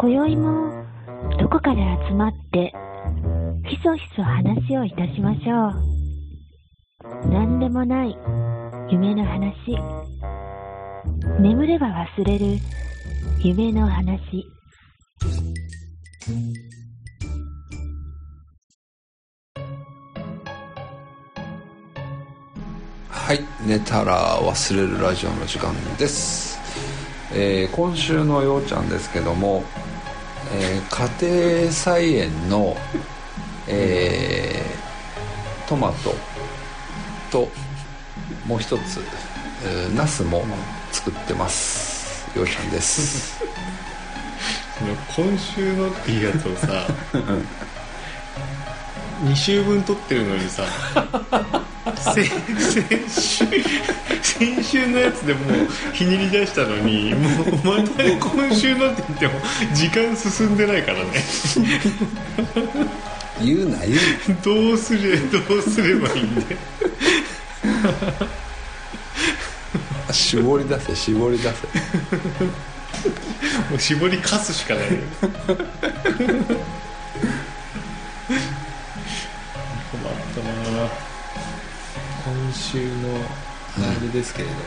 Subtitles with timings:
[0.00, 0.70] 今宵も
[1.40, 2.72] どこかで集まって
[3.68, 5.70] ひそひそ話をいたしましょ
[7.26, 7.28] う。
[7.28, 8.16] 何でもない
[8.88, 9.76] 夢の話。
[11.40, 12.58] 眠れば忘れる
[13.40, 14.46] 夢の話。
[23.08, 26.56] はい寝たら忘れるラジオの時間です、
[27.34, 29.64] えー今週のようちゃんですけども、
[30.52, 30.88] えー
[31.20, 32.76] 家庭菜園の、
[33.66, 36.14] えートマト
[37.30, 37.48] と
[38.46, 39.00] もう一つ、
[39.64, 40.44] えーナスも
[40.92, 42.26] 作ってます。
[42.36, 43.38] ようちゃんです。
[45.16, 46.86] 今週のっていうやつをさ
[49.24, 50.62] 2週分撮ってるのにさ
[51.98, 53.44] 先先週
[54.22, 59.34] 先週のやつでもうひねり出したのにもうまた今週のって言っても
[59.74, 61.04] 時間進んでないからね。
[63.42, 63.98] 言うな言う
[64.42, 66.56] どうすれどうすればいいんで
[70.08, 71.48] な絞り出せ絞り出せ。
[73.70, 74.88] もう絞りかすしかない
[82.70, 83.24] 週の
[83.78, 84.60] あれですけれども、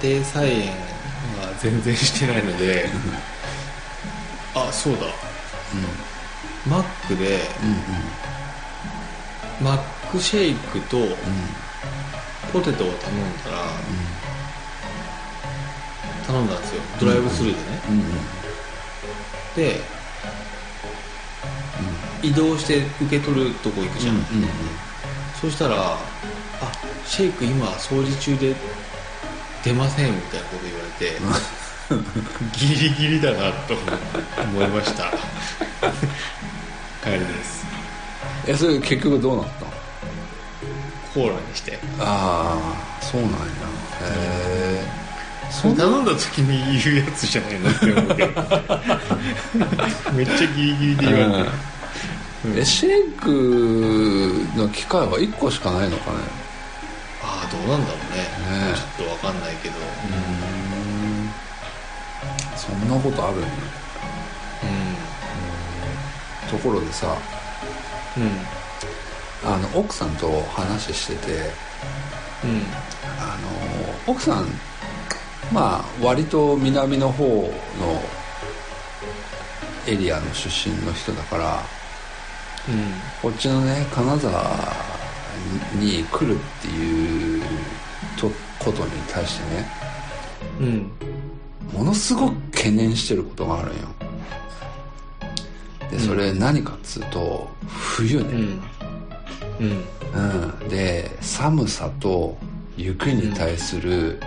[0.00, 0.70] 家庭菜園
[1.38, 2.88] は全然してないので
[4.56, 5.00] あそうだ、
[6.64, 7.40] マックで、
[9.60, 9.78] マッ
[10.10, 11.18] クシェイクと
[12.54, 13.58] ポテトを頼んだら、
[16.26, 16.80] 頼んだんですよ。
[16.98, 17.82] ドライブスルーでね、
[19.54, 19.90] で、
[22.22, 24.26] 移動して受け取るとこ行くじゃん、
[25.40, 25.76] そしたら
[26.60, 26.72] 「あ
[27.06, 28.54] シェイク今掃除中で
[29.62, 31.20] 出ません」みたいなこと言われて
[32.56, 33.74] ギリギリだなと
[34.42, 35.12] 思いました。
[37.04, 37.64] 帰りです。
[38.48, 39.70] えそれ結局どうなったの？
[41.14, 41.78] コーラにして。
[42.00, 42.58] あ
[43.00, 43.36] あそうなんや。
[43.36, 43.40] へ
[44.82, 44.84] え
[45.48, 48.42] それ頼んだ時に言うやつじゃないのって思うけど。
[50.12, 51.50] めっちゃギリギリで言われて、
[52.44, 56.18] えシェイクの機械は1個しかないのかね。
[57.22, 58.18] ああどうなんだろうね。
[58.70, 58.74] ね。
[58.74, 59.74] ちょっとわかんないけど。
[62.56, 63.40] そんなことあるん。
[63.40, 63.46] や
[66.50, 67.16] ところでさ
[68.16, 68.22] うん。
[68.22, 68.30] うん
[69.44, 71.32] あの奥さんと話してて
[72.42, 72.62] うん。
[73.18, 73.36] あ
[74.06, 74.46] の奥さん
[75.52, 77.52] まあ割と南の方の
[79.86, 81.60] エリアの出身の人だからうん
[83.22, 84.72] こっちのね金沢
[85.74, 87.42] に来るっていう
[88.18, 89.66] とことに対してね
[90.60, 90.90] うん。
[91.72, 93.88] ものすごく懸念してることがあるんよ。
[95.90, 98.62] でそれ何かっつうと冬ね、うん。
[99.60, 99.84] うん。
[100.60, 100.68] うん。
[100.68, 102.36] で寒さと
[102.76, 104.20] 雪に対する、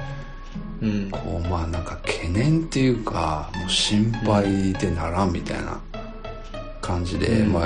[0.82, 1.10] うん。
[1.12, 5.80] こうまあなんか懸念っていうかもう心配でならんみたいな
[6.82, 7.54] 感じで、うん。
[7.54, 7.66] ま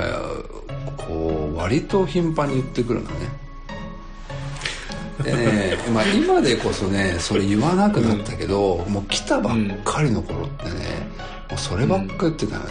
[1.06, 3.44] こう割と頻繁に言ってくるのね。
[5.22, 10.70] でね、まあ、今でこそねそれ言わなくなったけど、もう来たばっかりの頃ってね
[11.48, 12.66] もうそればっか言ってたよね、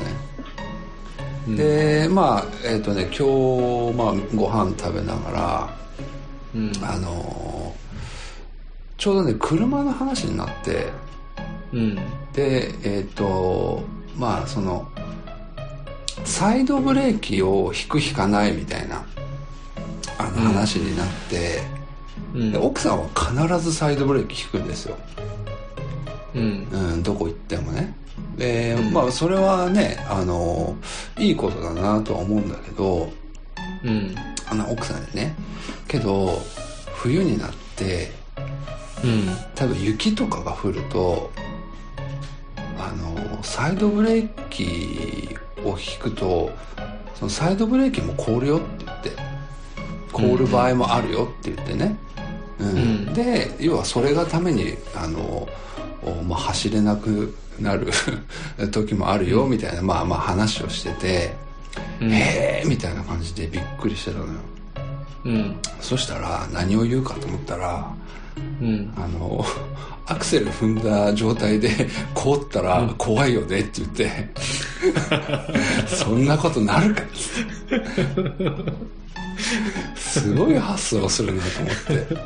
[1.47, 1.55] うん。
[1.55, 5.77] でまあえっ、とね今日、まあ、ご飯食べながら
[6.55, 6.71] うん。
[6.83, 7.83] あのー
[8.95, 10.87] ちょうどね車の話になって
[11.73, 11.95] うん。
[12.31, 13.83] でえっ、と
[14.15, 14.87] まあその
[16.25, 19.05] サイドブレーキを引く引かないみたいな
[20.17, 21.61] あの話になって、
[22.33, 22.51] うん。
[22.51, 24.97] で奥さんは必ずサイドブレーキ引くんですよ、
[26.35, 26.67] うん。
[26.71, 27.95] うん、どこ行ってもね。
[28.37, 28.93] で、うん。
[28.93, 30.75] まあそれはねあの
[31.17, 33.09] いいことだなとは思うんだけど
[33.83, 34.15] うん。
[34.49, 35.35] あの奥さんにね。
[35.87, 36.41] けど
[36.95, 38.11] 冬になって
[39.03, 39.27] うん。
[39.55, 41.31] 多分雪とかが降ると
[42.77, 46.51] あのサイドブレーキを引くと
[47.15, 49.11] そのサイドブレーキも凍るよって言って
[50.11, 51.97] 凍る場合もあるよって言ってね、
[52.59, 52.67] うん。
[52.67, 53.13] うん。
[53.13, 55.47] で要はそれがためにあの、
[56.03, 57.91] おまあ、走れなくなる
[58.71, 61.35] 時もあるよみたいな、まあまあ話をしてて、
[61.99, 62.11] うん。
[62.11, 64.31] へえみたいな感じでびっくりしてたのよ。
[65.25, 65.55] うん。
[65.79, 67.87] そしたら何を言うかと思ったら
[68.61, 68.93] うん。
[68.97, 69.45] あの
[70.05, 71.69] アクセル踏んだ状態で
[72.13, 74.29] 凍ったら怖いよねって言って、
[75.87, 77.01] そんなことなるか。
[77.01, 77.05] っ
[77.75, 78.83] て
[79.95, 81.75] すごい発想をするなと思っ
[82.07, 82.17] て。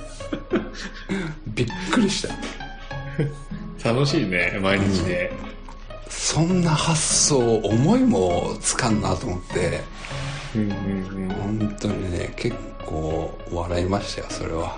[1.47, 2.27] びっくりし
[3.81, 3.89] た。
[3.93, 5.31] 楽しいね毎日ね。
[6.09, 9.81] そんな発想思いもつかんなと思って。
[10.55, 11.29] うんうん。
[11.29, 12.55] 本当にね結
[12.87, 14.77] 構笑いましたよそれは、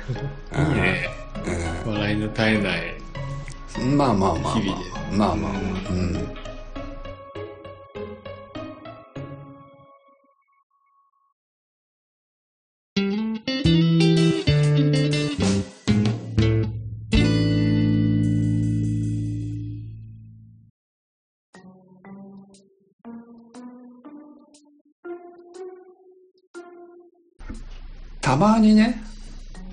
[0.52, 0.66] うん。
[0.68, 1.08] いいね
[1.86, 2.94] 笑いの絶えない
[3.78, 4.54] うん、まあまあまあ。
[5.12, 5.52] まあまあまあ。
[5.90, 6.41] うん
[28.42, 29.02] まにね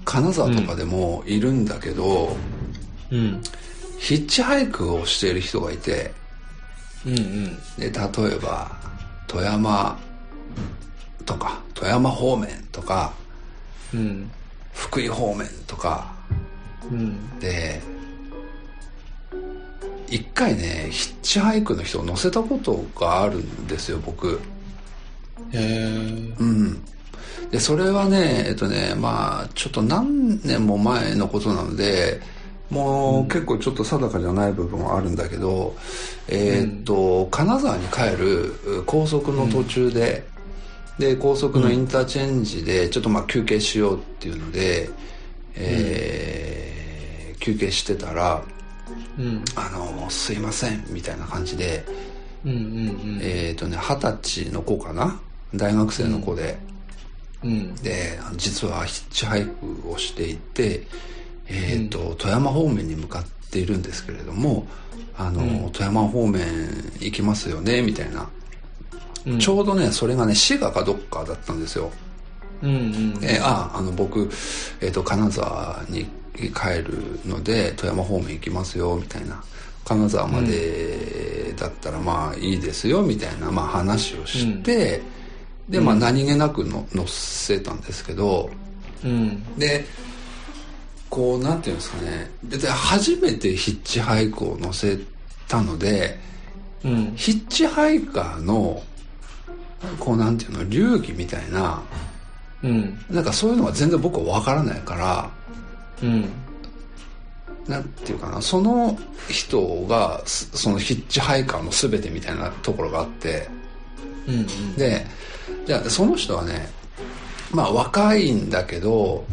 [0.06, 2.36] 金沢とかでもいるんだけど、
[3.12, 3.42] うん。
[4.00, 6.12] ヒッチハイクをしている人がいて
[7.06, 7.58] うんうん。
[7.78, 8.72] で例えば
[9.28, 10.00] 富山
[11.26, 13.14] とか富山方面とか
[13.94, 14.32] うん。
[14.74, 16.14] 福井方面とか
[16.90, 17.40] うん。
[17.40, 17.82] で
[20.08, 24.40] 一回ねヒッチハイクの人を乗せたことがあるんですよ僕。
[25.52, 26.82] へえうん
[27.52, 32.22] でそれはねえっとねまあちょっと何年も前のことなので
[32.70, 35.76] もう結構ちょっと定かじゃない部分はあるんだけど、
[36.28, 40.24] えーっと金沢に帰る高速の途中で、
[41.00, 44.88] で高速のインターチェンジでちょっとまあ休憩しようっていうので、
[45.56, 48.44] えー休憩してたら
[49.18, 51.84] うん「あのすいません」みたいな感じで
[52.46, 55.20] うんうんえーっとね二十歳の子かな？
[55.56, 56.60] 大学生の子で。
[57.44, 57.76] うん。
[57.76, 60.86] で実はヒッチハイクをしていて、
[61.48, 64.68] えーと富山方面に向かっているんですけれども
[65.18, 65.72] あの、うん。
[65.72, 66.44] 富山方面
[67.00, 68.30] 行きますよねみたいな、
[69.26, 69.40] うん。
[69.40, 71.92] ちょうどねそれがね滋賀かどっかだったんですよ、
[72.62, 74.30] うんうんえーああの僕、
[74.82, 76.06] えー、と金沢に
[76.36, 79.44] 帰るので富山方面行きますよみたいな。
[79.86, 85.02] 金沢までだったらまあいいですよみたいな、まあ、話をして、
[85.70, 88.50] でまあ何気なくの乗せたんですけど
[89.04, 89.58] うん。
[89.58, 89.86] で
[91.10, 92.30] こうなんていうんですかね。
[92.44, 95.00] 別に初めてヒッチハイクを乗せ
[95.48, 96.20] たので
[96.84, 97.14] うん。
[97.16, 98.82] ヒッチハイカーの
[100.00, 101.82] こうなんていうの流儀みたいな
[102.64, 102.98] うん。
[103.10, 105.30] なんかそういうのが全然僕は分からないから
[106.02, 106.30] うん。
[107.68, 108.98] なんていうかなその
[109.30, 113.48] 人がすそのヒッチハイカーの全てみたいなところがあって
[114.28, 114.76] うん。
[114.76, 115.06] で
[115.66, 116.70] じゃあその人はね
[117.52, 119.26] まあ若いんだけど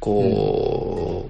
[0.00, 1.28] こ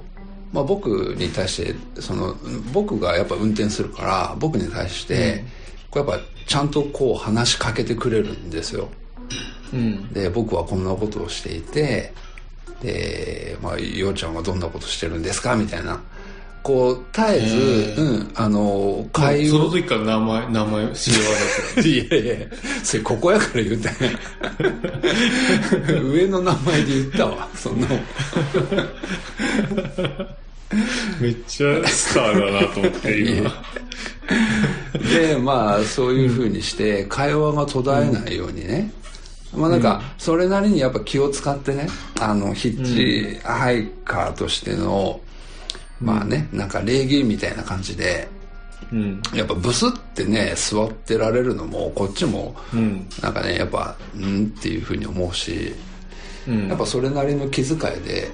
[0.53, 2.35] う、まあ、僕に対してその
[2.73, 5.45] 僕がやっぱ運転するから僕に対して、
[5.91, 8.89] こうやっぱちゃんとこう話しかけてくれるんですよ。
[9.73, 10.13] うん。
[10.13, 12.13] で僕はこんなことをしていて
[12.83, 15.57] で、まあ、ようちゃんはどんなことしてるんですか？
[15.57, 16.01] みたいな
[16.69, 17.41] こう絶え
[17.95, 22.47] ず、うん、あの会その話時から名前名前知り合いだっ いやいや
[22.85, 24.11] それここやから言うたんや
[26.03, 28.05] 上の名前で言ったわそんなもんた
[31.19, 33.51] めっちゃスターだなと思って 今。
[35.11, 38.93] でまあそういうふうにして会話が途絶えないようにね、
[39.57, 41.89] まあなんかそれなりにやっぱ気を使ってね
[42.21, 45.23] あのヒッチハイカーとしての、
[46.01, 48.29] まあねなんか礼儀みたいな感じで
[48.93, 49.23] うん。
[49.35, 53.07] やっぱブスってね座ってられるのもこっちもうん。
[53.23, 55.75] なんかねやっぱうんっていうふうに思うし
[56.47, 56.69] うん。
[56.69, 58.31] やっぱそれなりの気遣いで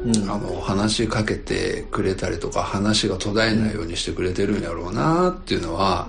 [0.00, 0.30] うん。
[0.30, 6.08] あの話しかけてくれたりとか話が途絶えないようにしてくれてるんやろうなっていうのは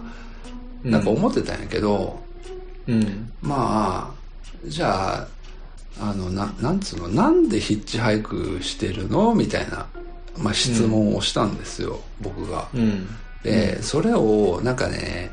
[0.83, 2.19] なんか思ってたんやけど、
[2.87, 3.31] うん。
[3.41, 4.15] まあ
[4.67, 5.27] じゃあ
[5.99, 9.33] あのななんつうのなんでヒッチハイクしてるの？
[9.33, 9.87] みたいな、
[10.37, 12.67] まあ、質問をしたんですよ、僕が。
[12.73, 13.07] うん。
[13.43, 15.31] で、それをなんかね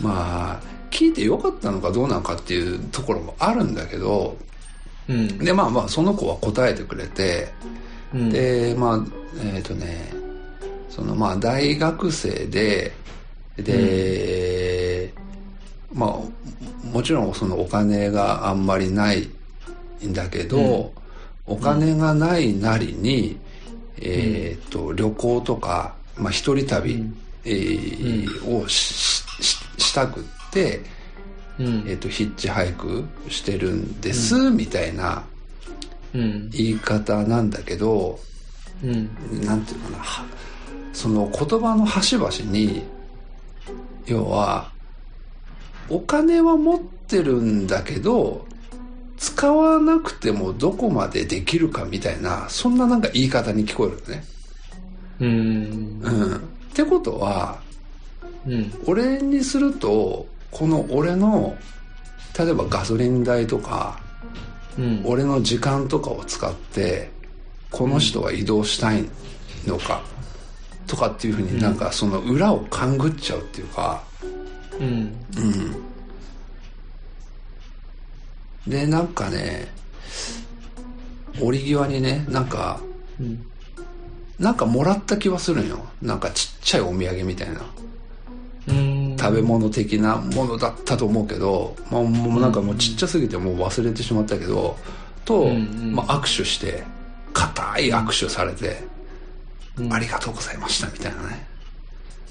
[0.00, 4.36] まあ聞いてよかったのかどうなのかっていうところもあるんだけど
[5.08, 5.38] うん。
[5.38, 7.48] でまあまあその子は答えてくれて。
[8.14, 8.30] うん。
[8.30, 9.04] でまあ
[9.54, 10.12] えっ、とね
[10.90, 12.92] そのまあ大学生で
[13.56, 15.12] で、
[15.92, 19.28] まあもちろんそのお金があんまりない
[20.04, 20.92] んだけど、
[21.46, 23.38] お金がないなりに、
[24.04, 27.04] えっ、と旅行とか、まあ、一人旅、
[27.44, 30.80] えーをしししたくって、
[31.58, 31.84] うん。
[31.88, 35.24] えっとヒッチハイクしてるんです、みたいな
[36.14, 36.50] うん。
[36.50, 38.18] 言い方なんだけど、
[38.82, 39.08] うん。
[39.44, 40.24] なんていうかなは
[40.92, 42.82] その言葉の端々に
[44.06, 44.70] 要は
[45.88, 48.46] お金は持ってるんだけど
[49.22, 54.24] 使わなくてもどこまでできるかみたいなそんななんか言い方に聞こえるのね。
[55.20, 56.02] うん。
[56.02, 56.40] うん、っ
[56.74, 57.60] てことは
[58.44, 58.74] うん。
[58.84, 61.56] 俺にするとこの俺の
[62.36, 64.00] 例えばガソリン代とか
[64.76, 65.02] うん。
[65.04, 67.08] 俺の時間とかを使って
[67.70, 69.08] この人は移動したい
[69.68, 70.02] のか
[70.88, 74.02] とかっていうふうになんかその裏を勘ぐっちゃうっていうか。
[74.80, 75.91] うん
[78.66, 79.68] でなんかね
[81.40, 82.80] 折り際にねなんか
[83.20, 83.46] うん。
[84.38, 85.86] なんかもらった気はするんよ。
[86.00, 87.60] なんかちっちゃいお土産みたいな。
[88.68, 89.16] うん。
[89.16, 94.76] 食べ物的なものだったと思うけど、まあ、もうなんかもうちっちゃすぎてもう忘れてしまったけど
[95.24, 96.82] と、まあ、握手して
[97.32, 98.82] 固い握手されて、
[99.76, 99.92] うん。
[99.92, 101.46] ありがとうございましたみたいなね。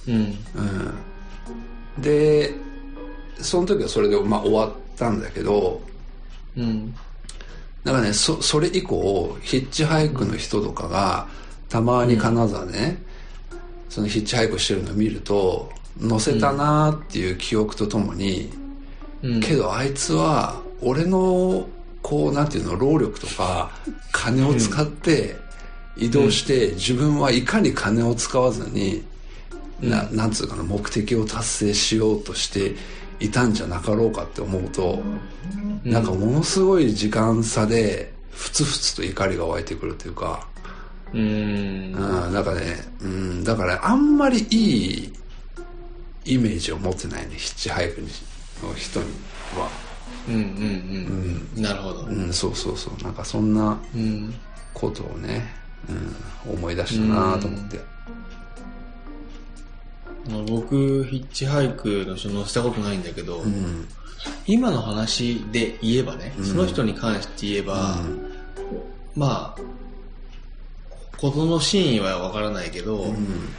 [0.07, 0.15] うん。
[0.15, 2.01] うん。
[2.01, 2.53] で
[3.37, 5.81] その時はそれでまあ終わったんだけど
[6.57, 6.95] うん。
[7.83, 11.27] なんかねそそれ以降ヒッチハイクの人とかが
[11.69, 13.01] たまに金沢でね、
[13.89, 18.49] そのヒッチハイクしてるのを見ると乗せたなーっていう記憶とともに、
[19.21, 19.39] うん。
[19.39, 21.67] けどあいつは俺の
[22.01, 23.71] こうなんていうの労力とか
[24.11, 25.35] 金を使って
[25.97, 29.03] 移動して、自分はいかに金を使わずに、
[29.81, 32.75] ななんつうかな目的を達成しようとして
[33.21, 35.01] いたんじゃなかろうかって思うと、
[35.83, 40.47] なんかものすごい時間差でふつふつと怒りが湧いてくるというか、
[41.13, 41.19] うん。
[41.19, 45.13] うん、なんかね、うん、だからあんまりいい
[46.25, 48.07] イメージを持ってないねヒッチハイクの
[48.75, 49.05] 人に
[49.57, 49.69] は。
[50.27, 51.51] うんうん。
[51.55, 51.61] うん。
[51.61, 52.05] なるほど。
[52.05, 53.03] うん、そうそうそう。
[53.03, 54.33] なんかそんなうん。
[54.73, 55.53] ことをね、
[56.47, 57.79] うん、思い出したなと思って
[60.47, 63.87] 僕ヒッチハイクの人乗せたことないんだけど、うん。
[64.45, 66.45] 今の話で言えばね、うん。
[66.45, 68.31] その人に関して言えば、うん。
[69.15, 69.61] まあ
[71.17, 73.49] 事の真意はわからないけど、うん。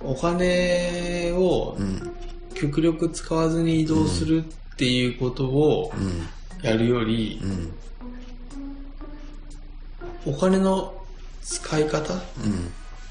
[0.00, 2.12] お金をうん。
[2.54, 6.26] 極力使わずに移動するっていうことをうん。
[6.68, 7.40] やるより
[10.26, 10.34] う、ん。
[10.34, 10.92] お金の
[11.42, 12.12] 使い方？
[12.14, 12.20] うん。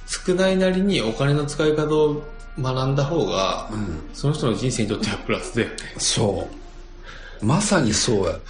[0.05, 2.21] 少ないなりにお金の使い方を
[2.61, 4.09] 学んだ方が、うん。
[4.13, 5.75] その人の人生にとってはプラスだよね。
[5.97, 6.47] そ
[7.41, 7.45] う。
[7.45, 8.47] まさにそうやって。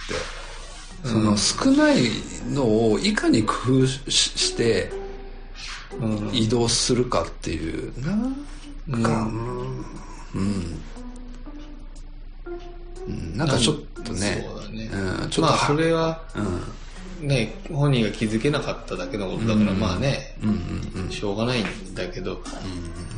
[1.08, 1.96] その少ない
[2.50, 4.90] のをいかに工夫しして
[6.00, 6.30] うん。
[6.34, 8.14] 移動するかっていうな。
[8.98, 9.02] ん。
[9.02, 9.84] かうん、
[10.34, 10.80] うん。
[13.06, 14.46] うんなんかちょっとね。
[14.46, 14.90] そうだね。
[14.92, 16.62] うん、ちょっとまあそれはうん
[17.20, 20.48] ね、本人が気づけなかっただけのことだから、まあね、うん
[20.94, 21.10] うんうん。
[21.10, 22.42] しょうがないんだけど、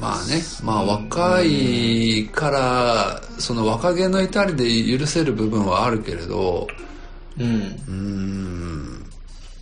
[0.01, 6.67] まあね、まあ若いから、その若気の至りで許せる部分はあるけれど、
[7.39, 7.47] うん。
[7.47, 9.07] うーん、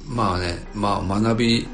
[0.06, 1.68] まあね、まあ学び、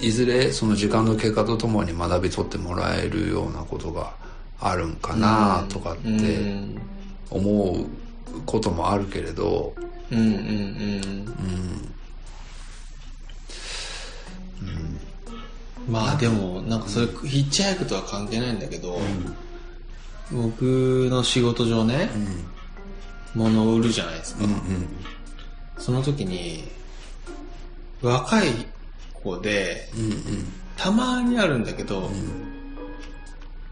[0.00, 4.14] いずれその時間の経過とともに学び取ってもらえるようなことが
[4.58, 6.18] あるんかなとかっうん。
[6.18, 6.64] て
[7.30, 7.84] 思う
[8.46, 10.26] こともあるけれど、うんうんうん。
[14.60, 15.00] うん、
[15.88, 18.98] まあでも、なんかそれ、ヒッチハイクとは関係ないんだけど、
[20.32, 22.10] 僕の仕事上ね、
[23.34, 24.44] 物を売るじゃないですか。
[24.44, 24.58] うん、うん、
[25.78, 26.64] その時に、
[28.02, 28.48] 若い
[29.12, 32.10] 子で、うん、うん、たまにあるんだけど、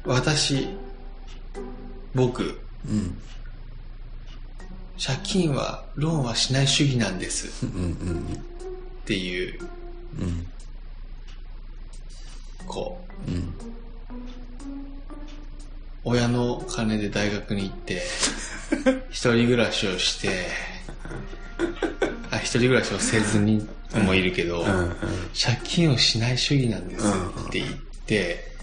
[0.04, 0.68] 私、
[2.14, 3.18] 僕、うん、
[4.98, 7.64] 借金は、ローンはしない主義なんです。
[7.64, 9.60] うん、うん、っていう。
[10.20, 10.46] うん、
[12.66, 13.00] 子。
[13.26, 13.30] う。
[13.30, 13.54] ん、
[16.04, 18.02] 親の金で大学に行って、
[19.10, 20.48] 一人暮らしをして、
[22.30, 23.66] あ、一人暮らしをせずに
[24.04, 24.66] もいるけど、うん、
[25.40, 27.74] 借金をしない主義なんですって言っ
[28.06, 28.57] て、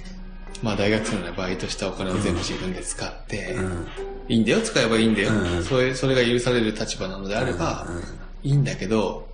[0.62, 3.88] まあ大学生のバイトしたお金を全部自分で使って、うん、
[4.28, 5.32] いいんだよ、使えばいいんだよ。
[5.34, 7.88] うんそれそれが許される立場なのであれば、
[8.44, 9.28] いいんだけど、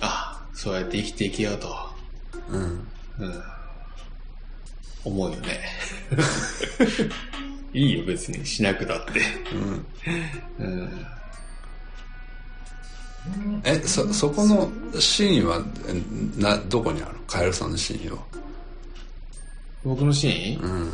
[0.00, 1.74] あ、そうやって生きていけようと、
[2.50, 2.88] うん、
[3.18, 3.42] うん、
[5.04, 5.60] 思うよね。
[7.72, 9.20] いいよ、別にしなくだって。
[10.58, 10.66] うん。
[10.66, 11.06] うん
[13.64, 17.16] え、そ、そこのシーンは、えな、どこにある？
[17.26, 18.22] カエルさんのシーンは。
[19.86, 20.92] 僕のシーン、いうん。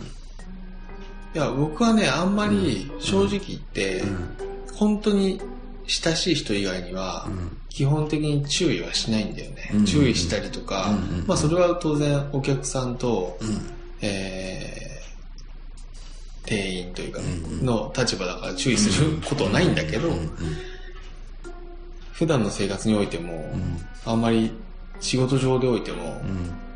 [1.32, 4.28] や、僕はね、あんまり正直言って、うん。
[4.74, 5.40] 本当に
[5.86, 7.56] 親しい人以外には、うん。
[7.70, 9.70] 基本的に注意はしないんだよね。
[9.72, 13.48] うん注意したりとか、うんうんまあそれは当然お客さんと、うん。
[14.02, 20.10] えー、店員というか、うんの立場だから注意することはないんだけど、
[22.12, 23.78] 普段の生活においても、うん。
[24.04, 24.52] あんまり
[25.00, 26.71] 仕事上でおいても、うん。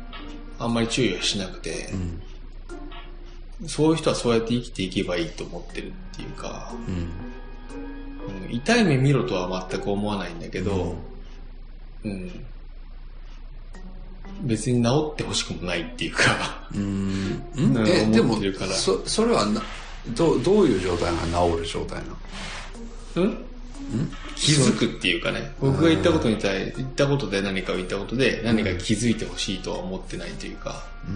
[0.59, 1.89] あんまり注意はしなくて、
[3.61, 3.67] うん。
[3.67, 6.93] そういう人はそうやって生きていけばいいと思ってるっていうか、うん。
[8.45, 8.55] うん。
[8.55, 10.95] 痛い目見ろとは全く思わないんだけど、
[12.03, 12.45] うん。
[14.41, 17.41] 別に治ってほしくもないっていうか、うん。
[17.55, 17.87] うん。
[17.87, 18.37] えでも
[18.71, 19.61] そそれはな
[20.09, 22.05] どうどういう状態が治る状態な
[23.15, 23.27] の？
[23.27, 23.37] うん？
[24.35, 31.11] 気づくっていうかね、僕が言ったことに対言ったことで何かを言ったことで何か気づいてほしいとは思ってないというか、う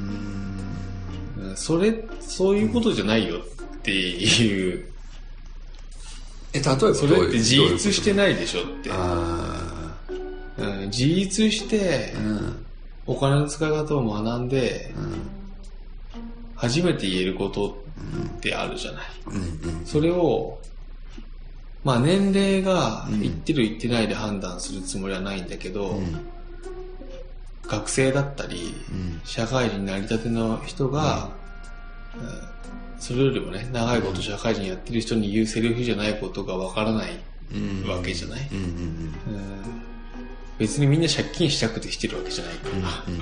[1.52, 1.56] ん。
[1.56, 3.42] それ、そういうことじゃないよっ
[3.82, 4.86] ていう、
[6.54, 8.90] え例えばそれって自立してないでしょって。
[8.92, 9.98] あ
[10.58, 12.66] うん自立してーうん。
[13.08, 15.42] お金の使い方を学んでうん。
[16.56, 17.84] 初めて言えること
[18.38, 19.04] ってあるじゃない。
[19.28, 19.86] うんうん。
[19.86, 20.60] それを、
[21.84, 23.22] まあ年齢がうん。
[23.22, 26.20] 言ってる言ってないで判断するつもりはないんだけど、うん。
[27.68, 29.22] 学生だったり、うん。
[29.24, 31.30] 社会人になりたての人が、
[32.16, 32.52] うん。
[33.00, 37.20] それよりもね、長いこと社会人やってる人に言うセリフじゃないことがわからない
[37.54, 37.90] うん。
[37.90, 38.50] わけじゃない、
[40.60, 43.22] 別にみんな借金したくてしてるわけじゃないから、うんうん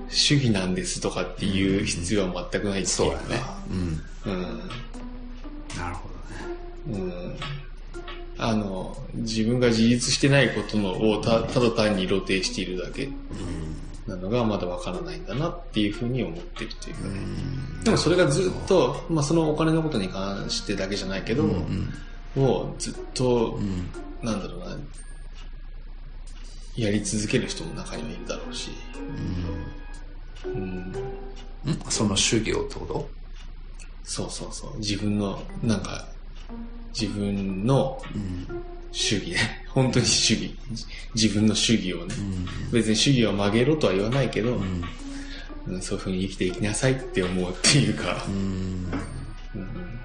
[0.00, 0.08] うん。
[0.08, 3.42] 主義なんですとかっていう必要は全くないってそいううね。
[4.24, 4.32] うん。
[4.32, 4.42] うん。
[5.76, 6.08] なるほ
[6.88, 7.00] どね。
[7.00, 7.36] うん。
[8.38, 13.08] あの、自分が自立してないことのをたただ単に露呈しているだけ
[14.06, 17.20] なのがまだわからないんだなっていうふうに思ってるというかね。
[17.84, 21.92] でもそれがずっと、まあそのお金のことに関してだけじゃないけど、うん。
[22.34, 23.88] もうずっとう、ん。
[24.22, 24.76] なんだろうな、
[26.76, 28.70] やり続ける人も中にはいるだろうし、
[30.44, 30.92] うん。
[31.64, 31.78] うん。
[31.88, 33.08] その主義をってこと？
[34.04, 34.78] そうそうそう。
[34.78, 36.06] 自分の、なんか、
[36.98, 38.46] 自分のうん
[38.92, 39.64] 主義ね。
[39.68, 40.56] 本当に主義。
[41.14, 42.14] 自分の主義をね。
[42.18, 44.84] うん別に主義を曲げろとは言わないけど、うん
[45.68, 48.34] うんそういう風に生きていきなさいって思うっていうかう、ん
[49.56, 50.00] うん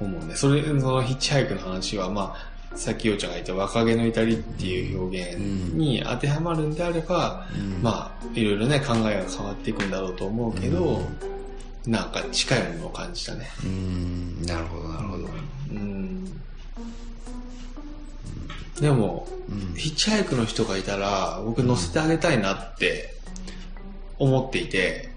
[0.00, 0.34] 思うね。
[0.36, 2.34] それ、そのヒッチハイクの話は、ま
[2.72, 11.02] あ、さっきようちゃんが言った若気の至りっていう表現に当てはまるんであれば、うんまあ、いろいろね、考えが変わっていくんだろうと思うけど、
[11.88, 13.48] なんか近いものを感じたね。
[13.64, 14.42] うん。
[14.42, 15.28] なるほどなるほど。
[15.70, 16.24] うん。
[18.78, 19.74] でも、うん。
[19.74, 23.14] ヒッチハイクの人がいたら、僕乗せてあげたいなって
[24.18, 25.08] 思っていて、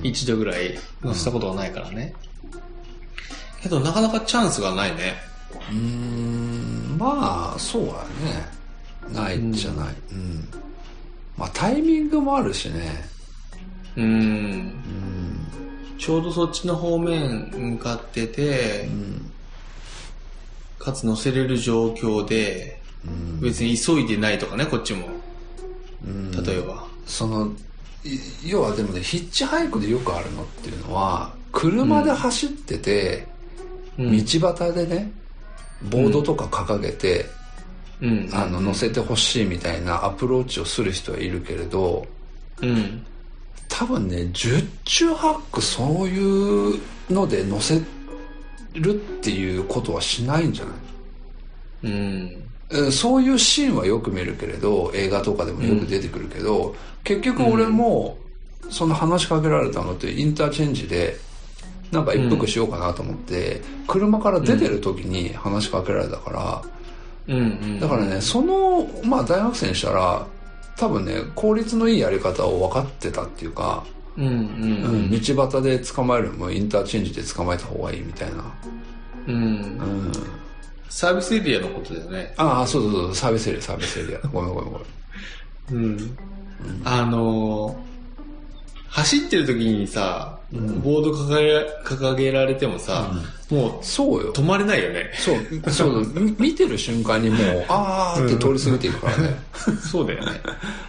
[0.00, 0.06] うん。
[0.06, 2.14] 一度ぐらい乗せたことがないからね。
[3.60, 5.16] けど、なかなかチャンスがないね。
[5.68, 6.96] うーん。
[6.96, 8.46] まあそうだね。
[9.12, 9.94] ないじゃない。
[10.12, 10.48] うん、
[11.36, 13.04] まあタイミングもあるしね。
[13.96, 14.04] うん。
[14.04, 15.33] うん
[15.98, 19.30] ちょうどそっちの方面向かっててう、ん
[20.78, 25.08] かつ乗せれる状況で、うん別に急いでないとかね、こっちも。
[26.06, 26.86] うん例えば。
[27.06, 27.52] その
[28.04, 33.26] い要はでもねヒッチハイクでよくあるのっていうのは車で走ってて、
[33.98, 35.10] うん道端でね
[35.90, 37.26] ボードとか掲げて、
[38.00, 38.30] うん。
[38.32, 42.06] あの乗せてほしいみたいなアプローチをする人はいるけれど
[42.62, 43.06] うん。
[43.68, 47.80] 多分ね十中八九そういうので乗せ
[48.74, 50.74] るっていうことはしないんじゃない？
[51.84, 52.42] うん。
[52.70, 56.74] えーそういうシーンはよく見るけれど映画とかでもよく出てくるけど、
[57.04, 58.16] 結局俺も
[58.70, 61.16] その話しかけられたのってインターチェンジで
[61.92, 66.62] なんか一服しようかなと思って、車から出てる時に話しかけられたか
[67.28, 67.38] ら、うん。
[67.38, 67.80] うん。
[67.80, 70.26] だからねそのまあ大学生にしたら
[70.76, 73.84] 多分ね効率のいいやり方を分かってたっていうか、
[74.16, 74.26] うん。
[74.26, 74.32] うん。
[74.32, 75.10] ううんん。
[75.10, 78.44] 道端で捕まえるもインターチェンジで捕まえた方がいいみたいな、
[79.26, 80.12] うんうん、
[80.88, 82.34] サービスエリアのことだよね。
[82.36, 84.78] ああそうそうそうサービスエリアサービスエリアごめんごめんご
[85.70, 86.16] めん うん。
[86.84, 87.93] あのー
[88.94, 93.10] 走ってる時にさ、ボード掲げ掲げられてもさ、
[93.50, 95.10] もうそうよ止まれないよね。
[95.18, 99.36] そう、そう、み見てる瞬間にもう、あーって通り過ぎていくからね。
[99.90, 100.40] そうだよね。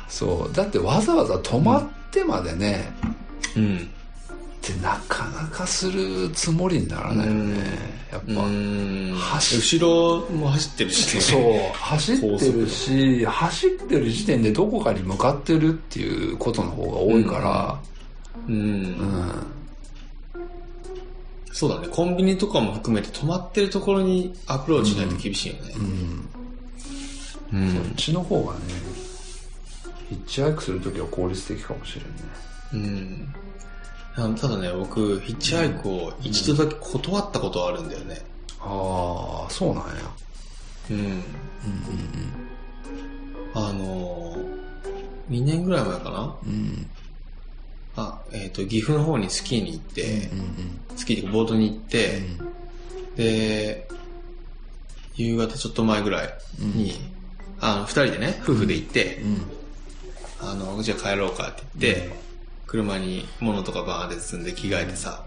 [0.07, 0.55] そう。
[0.55, 2.93] だってわざわざ止まってまでね、
[3.57, 3.77] うん。
[3.77, 3.81] っ
[4.61, 7.57] てなかなかするつもりにならないよね。
[8.11, 8.43] やっぱ。
[8.43, 9.15] うん。
[9.19, 11.21] 走後ろも走ってるしね。
[11.21, 17.94] そう、走ってるし、走ってる時点でどこかに向かってるっていうことの方が多いから、
[18.47, 18.51] う。
[18.51, 19.45] うんん。
[21.51, 21.87] そうだね。
[21.87, 25.81] コンビニとかも含めて止まってるところにアプローチしないと厳しいよねう。
[27.57, 27.59] ん。
[27.61, 28.59] うんそっちの方がね、
[30.09, 31.97] ヒッチハイクするときは効率的かもし
[32.73, 33.33] れんね。
[34.17, 34.35] うん。
[34.35, 38.25] ただね、僕、ヒッチハイクを一度だけ断ったことはあるんだよね。
[38.59, 39.93] ああ、そうなんや。
[40.91, 40.97] うん。
[40.97, 41.21] うんうん
[43.57, 46.35] あのー、2年ぐらい前かな？
[46.45, 46.89] うん。
[47.97, 48.03] うん。
[48.03, 52.21] あ、えっ、と、岐阜の方にスキーに行って、うんスキーでボードに行って、
[53.15, 53.87] で、
[55.15, 56.29] 夕方ちょっと前ぐらい
[56.59, 56.93] に、
[57.59, 59.41] あの、二人でね、夫婦で行って、うん。
[60.41, 62.09] あの、じゃあ帰ろうかって言って、
[62.67, 65.25] 車に物とかバーンって積んで着替えてさ、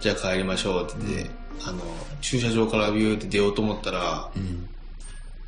[0.00, 1.30] じゃあ帰りましょうって言って、
[1.64, 1.80] あの、
[2.20, 4.68] 駐車場からビューって出ようと思ったら、うん。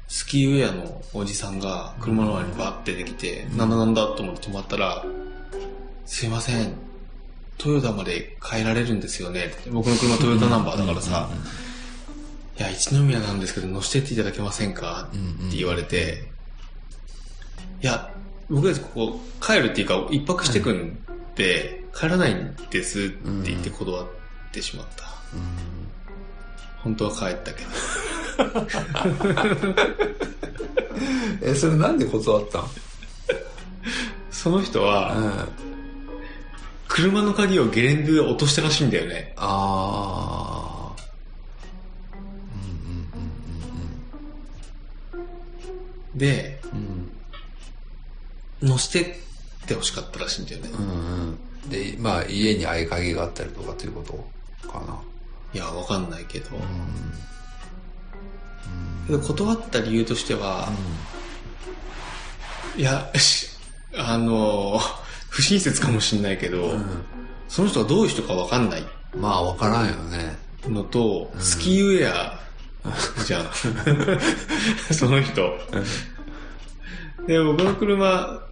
[0.09, 5.05] スキーウェアのおじさんが車の前にバッて出てきて、なんだなんだと思って止まったら、
[6.11, 6.73] すいません、
[7.59, 9.53] トヨタまで帰られるんですよね。
[9.71, 11.29] 僕の車トヨタナンバーだからさ、
[12.59, 15.11] いや、一宮なんですけど乗せてっていただけませんか？
[15.13, 16.25] って言われて、
[17.83, 18.11] いや、
[18.49, 20.99] 僕たちここ帰るっていうか、一泊してくん
[21.37, 23.19] で、帰らないんですって
[23.51, 24.07] 言って断っ
[24.51, 25.05] てしまった。
[26.79, 27.69] 本当は帰ったけど。
[31.43, 32.65] えそれなんで断ったん？
[34.31, 35.68] その人は、うん
[36.89, 39.35] 車の鍵をゲレンデで落としたらしいんだよね。
[39.37, 40.97] ああ
[46.15, 46.77] で、う
[48.67, 48.69] ん。
[48.69, 49.11] 乗せて
[49.65, 50.71] って欲しかったらしいんだよね。
[50.71, 51.71] うんうん。
[51.71, 54.03] でまあ家に合鍵があったりとかっていうこ
[54.63, 54.99] とかな。
[55.55, 56.51] いや、わかんないけど。
[59.07, 60.69] けど断った理由としては、
[62.77, 63.49] いや、し
[63.97, 64.81] あの、
[65.39, 66.73] 不親切かもしんないけど、
[67.47, 68.83] その人がどういう人かわかんない。
[69.17, 69.87] まあ分からん。
[69.87, 72.41] よねのと、スキーウェア
[73.25, 73.47] じゃん。
[74.93, 75.57] その人。
[77.29, 78.43] で、僕の車、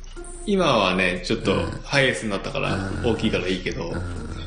[0.47, 3.93] 今はね、ちょっとハイエースになったから、大きいからいいけど、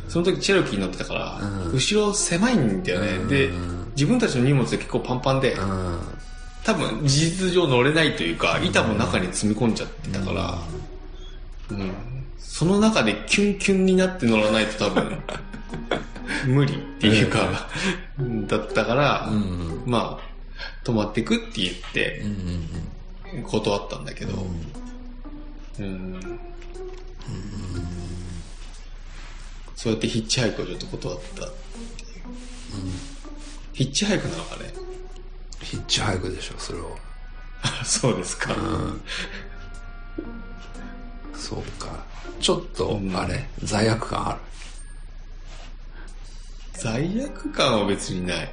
[0.08, 1.42] その時チェロキーに乗ってたから、
[1.74, 3.20] 後ろ狭いんだよね。
[3.28, 3.50] で、
[3.98, 6.00] 自分たちの荷物で結構パンパンで、うん。
[6.64, 10.58] 多分事実上乗れないというか、板も中に積み込んじゃってたから、
[11.72, 12.19] うん。
[12.40, 15.24] その中でキュンキュンになって乗らないと多分、
[16.48, 16.74] 無理。
[16.74, 17.70] っていうか、
[18.48, 19.84] だったから、うん。
[19.86, 20.30] まあ、
[20.84, 22.20] 泊まってくって言って
[23.34, 24.46] う、ん断ったんだけど、
[25.80, 26.20] うん。
[29.76, 32.24] そうやってヒッチハイクをちょっと断ったっていう。
[33.72, 34.74] ヒッチハイクなのかね？
[35.62, 36.88] ヒッチハイクでしょそれは。
[37.62, 38.54] あ そうですか。
[41.40, 41.88] そうか
[42.40, 44.40] ちょっとうんあれ、罪悪感ある
[46.74, 48.50] 罪悪感は別にない。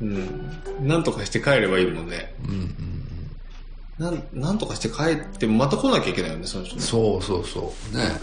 [0.00, 0.86] うん。
[0.86, 2.34] なんとかして帰ればいいもんね。
[2.44, 3.00] うんうん
[3.98, 6.82] なん、なんとかして帰ってもまた来なきゃいけないよね、その人ね。
[6.82, 8.18] そうそうそうね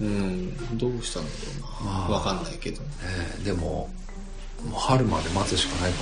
[0.00, 0.78] うん。
[0.78, 2.14] どうしたんだろうな。
[2.14, 2.80] わかんないけど。
[2.80, 2.88] ね
[3.44, 3.90] でも
[4.64, 5.98] もう春まで待つしかないか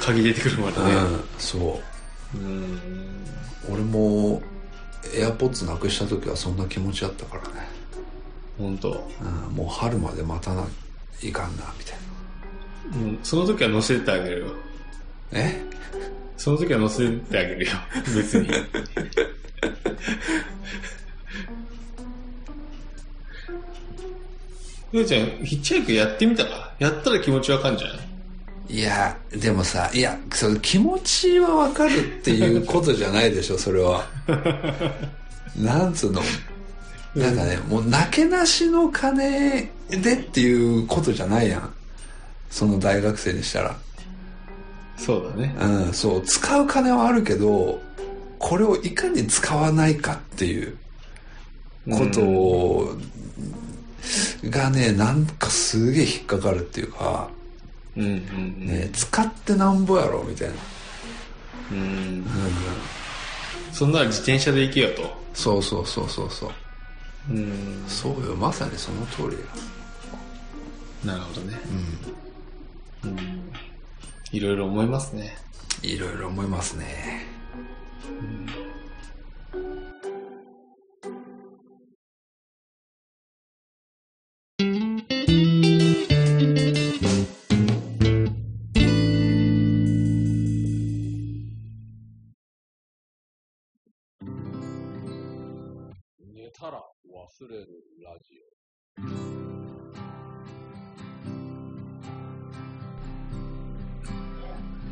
[0.00, 1.00] 鍵出てくるまでもね、ね。
[1.00, 1.91] うん、そう
[2.34, 2.78] うん。
[3.70, 4.42] 俺も
[5.14, 7.66] エアポッツなくした時はそんな気持ちだったからね、
[8.58, 9.08] 本当。
[9.48, 10.64] うん、もう春まで待たな
[11.22, 11.96] いかんなみたい
[12.94, 13.18] うん。
[13.22, 14.46] その時は乗せてあげるよ。
[14.46, 14.52] な
[15.40, 15.60] え？
[16.36, 17.70] その時は乗せてあげるよ。
[18.16, 18.48] 別に。
[24.92, 27.98] ゆうちゃん、ヒッチハイクやってみたらやったら気持ちわかんじゃない？
[28.68, 34.06] いやでもさいやその気持ちはわかるっていうことじゃないでしょそれは。
[35.56, 36.22] なんつうの？
[37.14, 41.72] なんかねもうなけなしの金でっていうことじゃないやん。
[42.50, 43.76] その大学生にしたら。
[44.96, 45.54] そうだね。
[45.60, 47.80] うんそう使う金はあるけど
[48.38, 50.76] これをいかに使わないかっていう
[51.90, 52.96] こと
[54.48, 57.28] がねなんかすげえ引っかかるっていうか、
[57.96, 60.54] うんうんね、使ってなんぼやろみたいな、
[61.72, 61.78] うん。
[61.78, 61.82] う
[62.20, 62.24] ん。
[63.72, 65.22] そんなら自転車で行けよと。
[65.34, 66.50] そうそうそうそうそう
[67.30, 67.84] うん。
[67.86, 69.44] そうよまさにその通りよ
[71.04, 71.58] なるほどね。
[73.04, 73.52] うん。
[74.30, 75.36] いろいろ思いますね。
[75.82, 77.26] いろいろ思いますね
[78.04, 78.61] 寝
[97.40, 97.66] ら忘れる
[98.04, 98.42] ラジ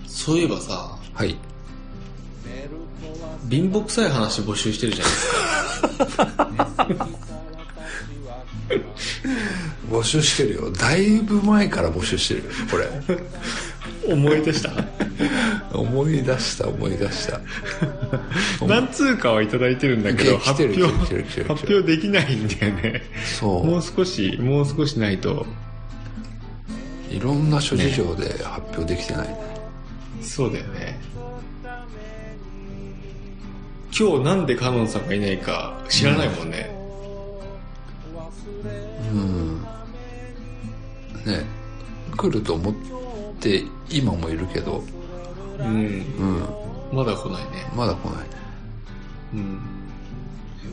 [0.07, 1.37] そういえばさ、はい。
[3.49, 6.51] 貧乏くさい話募集してるじゃないですか。
[9.91, 10.71] 募集してるよ。
[10.71, 12.43] だいぶ前から募集してる。
[12.45, 12.87] よこれ
[14.13, 14.71] 思い出した。
[15.73, 17.41] 思い出した 思い出した。
[18.67, 23.03] 何通かはいただいてるんだけど発表発表できないんだよね。
[23.39, 23.67] そう。
[23.67, 25.47] もう少しもう少しないと。
[27.11, 29.29] いろんな諸事情で発表できてない。
[29.29, 29.37] ね
[30.23, 30.99] そうだよね。
[33.97, 36.71] 今日なんでカノンさんがいないか知らないもんね、
[39.13, 39.63] うん。
[41.27, 41.45] ね
[42.17, 43.00] 来ると思って
[43.91, 44.83] 今もいるけど。
[45.59, 46.97] うん、うん。
[46.97, 47.71] まだ来ないね。
[47.75, 48.29] まだ来ない。
[48.29, 48.31] ね
[49.35, 49.61] うん。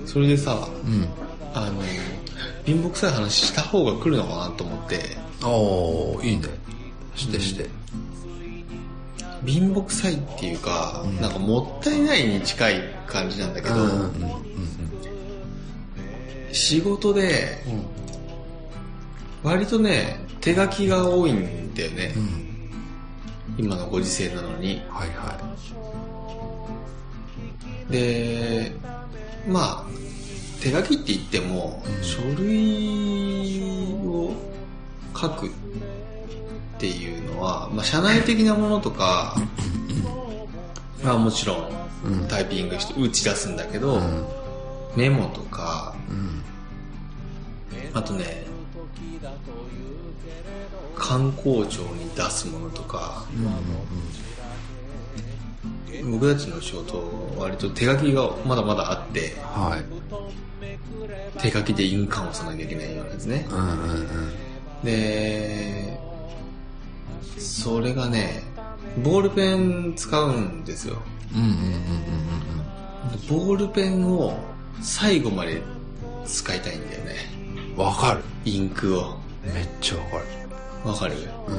[0.06, 1.08] それでさうん。
[1.54, 1.82] あの
[2.66, 5.00] 貧乏くさい話した方が来るのかなと思って。
[5.42, 6.44] ああいいね。
[7.16, 7.70] してして。
[9.46, 14.12] 貧乏くさいっていうか、なんかもったいないに近い感じなんだけど、うんうんうんうん。
[16.52, 17.64] 仕事で
[19.44, 22.47] 割とね手書きが多いんだよね、うん
[23.58, 24.82] 今のご時世なのに。
[24.90, 25.38] はいは
[27.90, 28.74] で
[29.48, 29.86] まあ
[30.62, 33.62] 手書きって言っても、書類
[34.06, 34.34] を
[35.16, 35.50] 書くっ
[36.80, 39.38] ていうのは、まあ、社内的なものとか
[41.04, 41.78] まあもちろん。
[42.30, 44.26] タイピングして打ち出すんだけど、うん。
[44.96, 46.44] メモとかうん。
[47.94, 48.47] あとね
[51.08, 53.24] 観光庁に出すものとか
[56.12, 57.02] 僕たちの仕事
[57.38, 61.40] 割と手書きがまだまだあってはい。
[61.40, 63.48] 手書きで印鑑を押さなきゃいけないようなやつね。
[63.50, 63.94] うんうんう
[64.82, 64.84] ん。
[64.84, 65.98] で
[67.38, 68.44] それがね
[69.04, 70.98] ボールペン使うんですよ。
[71.34, 71.56] うんうんうん
[73.30, 74.38] ボールペンを
[74.82, 75.62] 最後まで
[76.26, 77.14] 使いたいんだよね。
[77.56, 78.24] うんうんわかる。
[78.44, 79.18] インクを。
[79.54, 80.37] めっちゃわかる
[80.84, 81.16] わかる？
[81.48, 81.54] う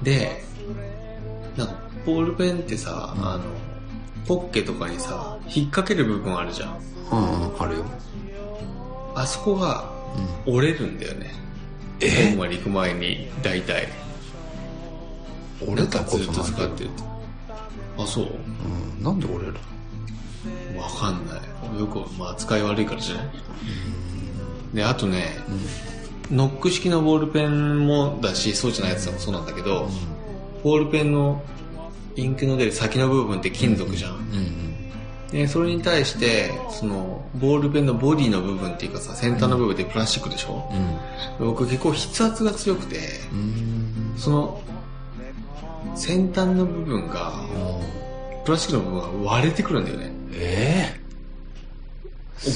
[0.00, 0.04] ん。
[0.04, 0.42] で
[1.56, 3.44] なんかボールペンってさ、あの
[4.26, 6.78] ポッケとかにさ引っ掛ける部分あるじゃん。
[7.12, 7.84] うんうんあるよ。
[9.14, 9.90] あそこが
[10.46, 11.32] 折れるんだよね。
[12.00, 12.10] え？
[12.10, 13.88] 最後まで行く前に大体。
[15.62, 16.90] 折れたこずっととない使ってる
[17.96, 18.24] あそう？
[18.98, 19.02] うん。
[19.02, 19.54] なんで折れる？
[20.76, 21.80] わかんない。
[21.80, 23.26] よくまあ扱い悪いからじゃない？
[24.74, 25.38] であとね、
[26.30, 29.88] ノック式のボールペンもだしそうじゃないやつもそうなんだけど、
[30.62, 31.42] ボールペンの
[32.16, 35.30] インクの出る先の部分って金属じゃん、うんうん。
[35.30, 40.70] でそれに対してそのボールペンのボディの部分っていうかさ先端の部分ってプラスチックでしょ、
[41.38, 42.98] 僕結構筆圧が強くて
[43.32, 43.38] うん。
[43.38, 43.84] うん
[44.16, 44.60] その
[45.96, 47.32] 先端の部分が
[48.44, 50.10] プラスチックの部分が割れてくるんだよね。
[50.32, 50.93] え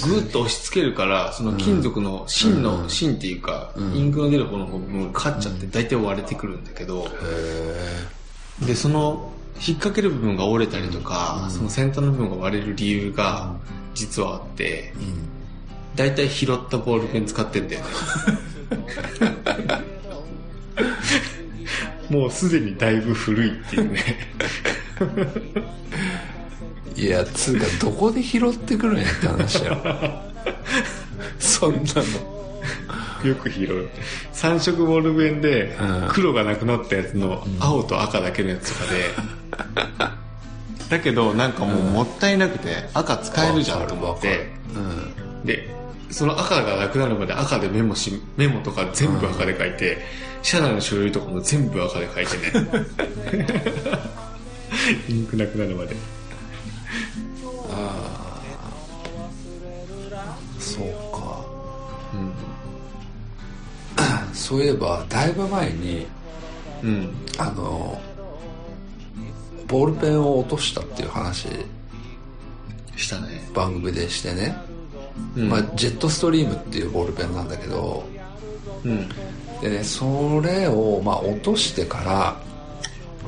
[0.05, 2.91] グッと押し付けるからその金属の芯の、うん。
[2.91, 3.95] 芯っていうか、うん。
[3.95, 8.05] インクの出る方の部分が勝っちゃって大体割れてくるんだけど、え
[8.63, 11.51] へでその引っ掛ける部分が折れたりとか、うん。
[11.51, 13.55] その先端の部分が割れる理由が
[13.95, 14.93] 実はあって
[15.97, 17.87] 大体拾ったボールペン使ってんだよね。
[22.11, 24.01] もうすでにだいぶ古いっていうね
[26.99, 30.23] いやつうかどこで拾ってくるんやって話やろ
[31.39, 31.81] そんな
[33.23, 33.29] の。
[33.29, 33.89] よく拾う。
[34.33, 36.09] 3色ボールペンでうん。
[36.09, 39.05] 黒がなくなったやつの青と赤だけのやつとかで、
[40.89, 44.53] だけどなんかもうもったいなくて赤使えるじゃんと思って。
[44.75, 45.47] うん。
[45.47, 45.69] で
[46.11, 49.99] その赤がなくなるまで赤でメモしメモとか全部赤で書いて、
[50.43, 52.87] 社内の書類とかも全部赤で書いてね。
[55.09, 55.97] インクなくなるまで
[60.79, 61.45] そうか。
[62.15, 62.17] う
[64.31, 64.33] ん。
[64.35, 66.07] そういえばだいぶ前に
[66.83, 67.11] うん。
[67.37, 68.01] あの
[69.67, 71.49] ボールペンを落としたっていう話。
[72.97, 73.49] したね。
[73.55, 74.57] 番組でしてね、
[75.37, 78.05] うん、まあ、ジェットストリームっていうボールペンなんだけど。
[78.85, 79.09] うん。
[79.61, 82.41] でねそれをまあ落としてから、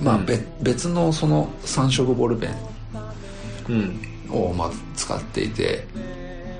[0.00, 0.26] まあうん。
[0.26, 2.54] べ別のその3色ボールペン
[3.68, 4.00] うん。
[4.30, 5.86] をまあ使っていて。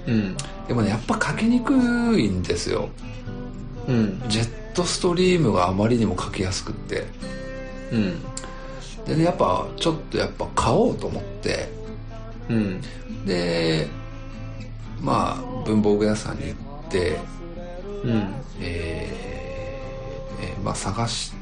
[0.06, 0.36] うん
[0.70, 2.90] でもねやっぱ書きにくいんですよ。
[3.88, 4.22] うん。
[4.28, 7.06] ジェットストリームがあまりにも書きやすくって。
[7.90, 8.22] うん。
[9.04, 11.68] でねやっぱちょっとやっぱ買おうと思って。
[12.48, 12.80] うん。
[13.26, 13.88] で
[15.00, 16.56] まあ文房具屋さんに行
[16.86, 17.18] って
[18.04, 18.34] うん。
[18.60, 21.32] えーえーまあ探し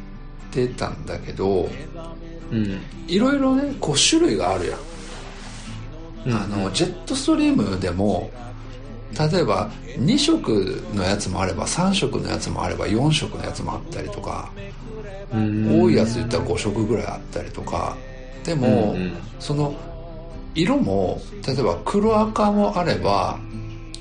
[0.51, 1.69] てたんだけど
[2.51, 2.81] うん。
[3.07, 4.77] いろいろねこう種類があるや
[6.29, 6.31] ん。
[6.31, 6.35] うん。
[6.35, 8.31] あのジェットストリームでも
[9.17, 14.51] 例えば2色のやつもあれば3色のやつもあれば4色のやつもあったりとか
[15.33, 15.81] うん。
[15.83, 17.97] 多いやつ言ったら5色ぐらいあったりとか。
[18.45, 19.13] でも、うんうん。
[19.39, 19.75] その
[20.55, 23.39] 色も例えば黒赤もあれば、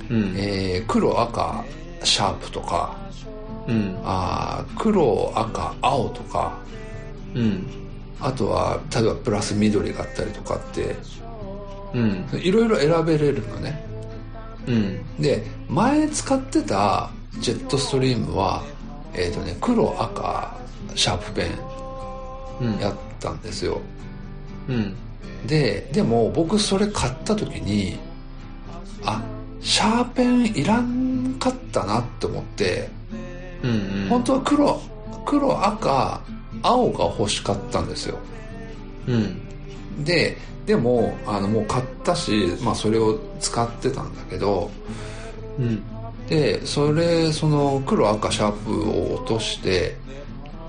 [0.10, 0.34] うん。
[0.38, 1.64] えー黒赤
[2.04, 2.96] シャープとか
[3.68, 3.98] うん。
[4.04, 6.58] あー黒赤青とか
[7.36, 7.66] うん。
[8.20, 10.96] あとは例えばプラス緑があったりとかって
[11.94, 12.26] うん。
[12.34, 13.86] いろいろ選べれるのね
[14.68, 15.22] うん。
[15.22, 18.64] で前使ってたジェットストリームは
[19.14, 20.58] えっ、とね黒赤
[20.96, 21.48] シャープペ
[22.62, 22.78] うん。
[22.78, 23.82] ンやったんですよ。
[24.68, 24.96] うん。
[25.46, 27.98] ででも僕それ買った時に
[29.06, 29.22] あ
[29.62, 32.90] シャーペンいらんかったなって思って
[33.64, 34.10] うんうん。
[34.10, 34.82] 本当は黒
[35.26, 36.22] 黒赤
[36.64, 38.18] 青が欲しかったんですよ。
[39.08, 39.42] うん
[40.04, 44.70] ででもあのもう買ったし、まあ、それを使ってたんだけど
[45.60, 45.84] うん。
[46.28, 49.96] でそれその黒赤シャープを落として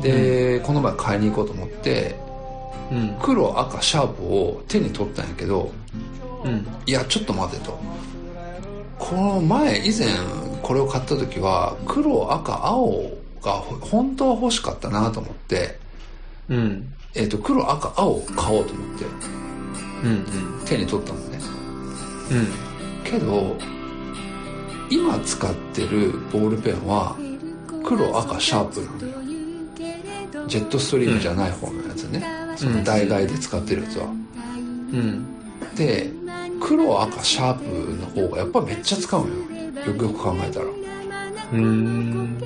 [0.01, 2.15] で、この前買いに行こうと思って
[2.93, 3.17] うん。
[3.21, 5.73] 黒赤シャープを手に取ったんやけど
[6.45, 6.67] うん。
[6.87, 7.79] いやちょっと待てと。
[8.99, 10.09] この前以前
[10.63, 13.11] これを買った時は黒赤青
[13.43, 15.79] が本当は欲しかったなと思って、
[16.49, 19.05] うんえっと黒赤青を買おうと思って。
[20.05, 20.25] うん
[20.65, 21.39] 手に取ったのね。
[22.31, 22.69] うん
[23.05, 23.57] けど
[24.91, 27.17] 今使ってるボールペンは
[27.85, 29.19] 黒赤シャープなのよ
[30.47, 32.25] ジェットストリームじゃない方のやつね、
[32.57, 34.07] その代替で使ってるやつは。
[34.07, 35.27] うん。
[35.75, 36.11] で
[36.61, 39.35] 黒赤シャープの方がやっぱめっちゃ使うのよ。
[39.87, 40.67] よくよく考えたら。
[41.53, 41.61] うん。
[41.61, 42.39] うん。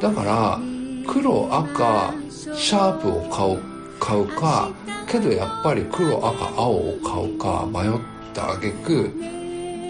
[0.00, 0.60] だから
[1.06, 3.58] 黒赤シャープを買う
[3.98, 4.70] 買うか
[5.06, 8.00] けどやっぱり黒赤青を買うか迷っ
[8.32, 9.12] た挙句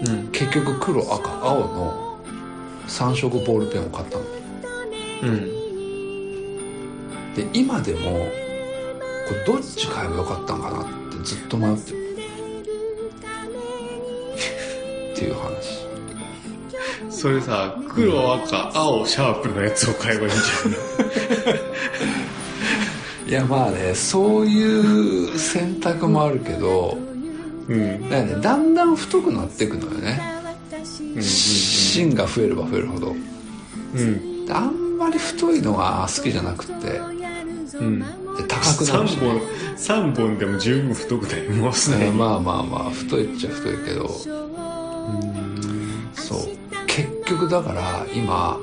[0.05, 0.31] うん。
[0.31, 2.17] 結局黒赤青の
[2.87, 4.23] 3色ボールペンを買ったの。
[5.23, 5.61] うん。
[7.35, 7.99] で今でも
[9.27, 12.01] これどっち買えばよかったんかなってずっと迷ってる。
[15.13, 15.81] っていう話。
[17.09, 20.41] それさ黒赤青シャープのやつを買えばいいんじい
[23.33, 26.97] やまあねそういう選択もあるけど
[27.67, 28.09] うん。
[28.09, 30.19] だねだんだん太くなっていくのよね。
[31.15, 33.13] うん芯が増えれば増えるほど。
[33.95, 34.45] うん。
[34.45, 36.73] であんまり太いのが好きじゃなくて
[37.77, 37.99] うん。
[37.99, 38.05] で
[38.47, 39.41] 高くなるし、3本
[39.77, 42.11] 三本でも十分太くないもうすでに。
[42.11, 44.09] まあまあまあ太いっちゃ太いけど。
[46.13, 46.39] そう。
[46.87, 48.57] 結局だから今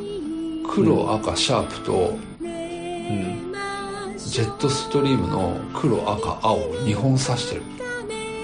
[0.68, 3.47] 黒赤シャープとうん
[4.28, 7.62] ジェットストリームの黒赤青を2本刺してる。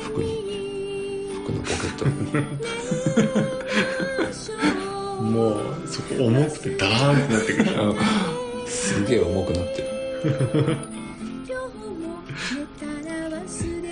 [0.02, 1.28] 服に。
[1.44, 2.14] 服のポケットに。
[5.30, 7.70] もうそこ重くてダーンってなってくる。
[8.66, 9.88] すげえ重くなってる。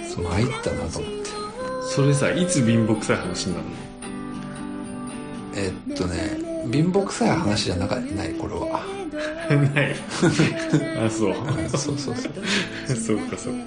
[0.08, 1.30] そ う参ったなと思って。
[1.94, 3.72] それさいつ貧乏くさい話になるの？
[5.56, 6.38] えっとね
[6.72, 8.82] 貧乏くさい話じゃなかないこれは
[9.56, 9.94] ない。
[11.06, 11.34] あそう。
[11.68, 12.16] そうそうそう
[12.96, 13.36] そうか。
[13.38, 13.62] そうか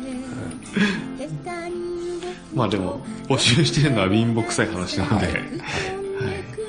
[2.53, 5.33] まあでも募集してるのは貧乏くさい話なので、はい。
[5.33, 5.41] はい。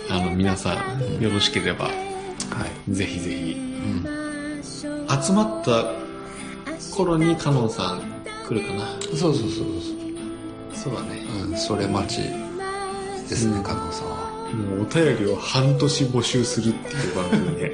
[0.08, 1.90] あの皆さんよろしければは
[2.88, 2.92] い。
[2.92, 3.52] ぜひぜひ。
[3.52, 5.22] うん。
[5.22, 5.92] 集まった
[6.94, 8.02] 頃にカノンさん
[8.48, 8.86] 来るかな。
[9.14, 9.48] そうそうそう
[10.74, 10.94] そう。
[10.94, 11.22] だね。
[11.26, 12.46] そううんそれ待ち
[13.28, 17.72] ですね加納さんはもうお便りを半年募集するっていう番組で。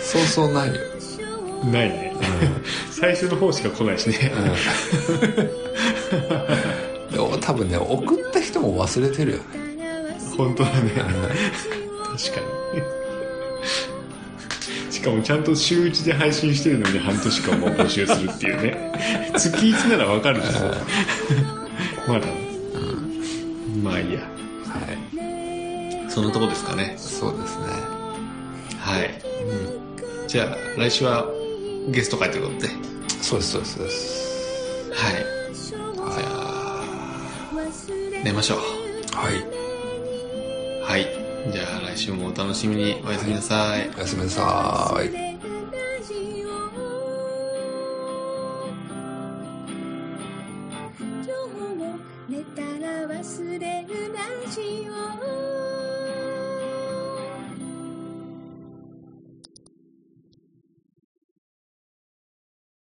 [0.00, 0.74] そうそうないよ。
[1.72, 2.12] ないね、
[2.90, 4.32] 最初の方しか来ないしね、
[7.10, 7.18] うん。
[7.38, 9.44] で多分ね送った人も忘れてるよね。
[10.36, 10.92] 本当だね。
[10.92, 12.40] 確か
[14.86, 14.92] に。
[14.92, 18.92] しかもちゃんと週1で配信してるのに半年間も募集するっていうね。
[19.36, 20.52] 月1ならわかるけど
[22.06, 22.26] まだ、
[26.18, 26.94] はいそのとこですかね。
[26.96, 27.66] そうですね。
[28.80, 29.22] はい、
[30.26, 31.24] じゃあ来週は
[31.90, 32.68] ゲスト会ということで。
[33.22, 34.90] そうですそうですそうです。
[34.92, 35.14] はい。
[35.54, 36.82] じゃあ
[38.24, 38.58] 寝ましょう。
[39.14, 39.34] はい。
[40.82, 41.06] はい。
[41.52, 43.00] じゃあ来週もお楽しみに。
[43.06, 43.88] おやすみなさい。
[43.96, 45.27] おやすみなさーい